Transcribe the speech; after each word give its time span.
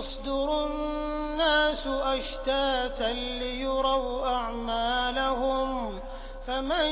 يصدر 0.00 0.66
الناس 0.66 1.86
أشتاتا 1.86 3.12
ليروا 3.12 4.28
أعمالهم 4.28 6.00
فمن 6.46 6.86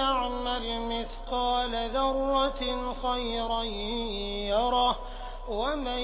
يعمل 0.00 0.66
مثقال 0.92 1.90
ذرة 1.92 2.62
خيرا 3.02 3.62
يره 4.52 4.98
ومن 5.48 6.02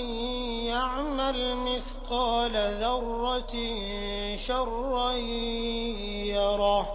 يعمل 0.75 1.39
مثقال 1.69 2.55
ذرة 2.83 3.55
شرا 4.47 5.13
يره 6.35 6.87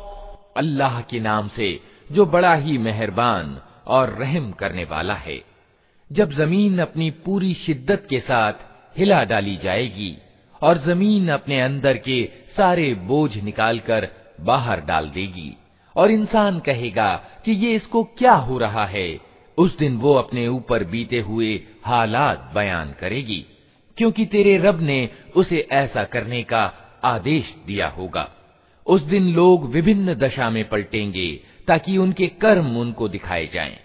الله 0.55 1.01
کے 1.07 1.20
نام 1.20 1.48
سے 1.55 1.77
جو 2.09 2.25
بڑا 2.25 2.57
ہی 2.57 2.77
مہربان 2.77 3.55
اور 3.84 4.07
رحم 4.07 4.51
کرنے 4.51 4.85
والا 4.89 5.20
ہے۔ 5.25 5.39
جب 6.09 6.31
زمین 6.31 6.79
اپنی 6.79 7.12
پوری 7.12 7.53
شدت 7.53 8.09
کے 8.09 8.20
ساتھ 8.20 8.73
हिला 8.97 9.23
डाली 9.23 9.55
जाएगी 9.57 10.15
और 10.61 10.77
ज़मीन 10.77 11.29
अपने 11.29 11.61
अंदर 11.61 11.97
के 11.97 12.23
सारे 12.57 12.93
बोझ 12.93 13.35
निकालकर 13.38 14.07
बाहर 14.41 14.81
डाल 14.81 15.09
देगी। 15.09 15.54
और 15.95 16.12
इंसान 16.12 16.59
कहेगा 16.59 17.15
कि 17.45 17.51
ये 17.51 17.73
इसको 17.76 18.03
क्या 18.18 18.34
हो 18.34 18.57
रहा 18.57 18.85
है? 18.85 19.20
उस 19.57 19.77
दिन 19.77 19.98
वो 19.98 20.13
अपने 20.13 20.48
ऊपर 20.48 20.84
बीते 20.84 21.20
हुए 21.20 21.55
हालात 21.84 22.51
बयान 22.55 22.93
करेगी, 22.99 23.45
क्योंकि 23.98 24.26
तेरे 24.26 24.57
रब 24.57 24.81
ने 24.81 25.09
उसे 25.35 25.68
ऐसा 25.71 26.03
करने 26.03 26.41
का 26.43 26.63
आदेश 27.03 27.53
दिया 27.68 27.87
होगा। 27.87 28.29
उस 28.87 29.01
दिन 29.01 29.34
लोग 29.34 29.70
विभिन्न 29.71 30.13
दशा 30.15 30.49
में 30.49 30.68
पलटेंगे 30.70 31.29
ताकि 31.68 31.98
उनके 31.98 32.27
कर्म 32.27 32.77
उनको 32.77 33.07
दिखाए 33.07 33.48
जाएँ। 33.53 33.77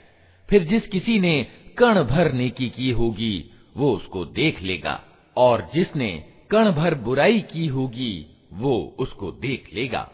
फिर 0.48 0.64
जिस 0.64 0.86
किसी 0.86 1.18
ने 1.20 1.46
कण 1.78 2.02
भर 2.05 2.33
नेकी 2.33 2.68
की 2.68 2.90
होगी 2.90 3.50
वो 3.78 3.92
उसको 3.92 4.24
देख 4.24 4.62
लेगा, 4.62 5.00
और 5.36 5.70
जिसने 5.74 6.24
कण 6.50 6.72
भर 6.72 6.94
बुराई 6.94 7.40
की 7.40 7.66
होगी, 7.66 8.26
वो 8.52 8.96
उसको 8.98 9.30
देख 9.30 9.74
लेगा। 9.74 10.08